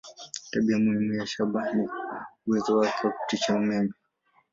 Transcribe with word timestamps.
Tabia 0.51 0.77
muhimu 0.79 1.13
ya 1.13 1.25
shaba 1.27 1.73
ni 1.73 1.89
uwezo 2.47 2.77
wake 2.77 3.07
wa 3.07 3.13
kupitisha 3.13 3.55
umeme. 3.55 3.93